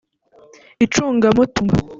icungamutungo 0.85 1.75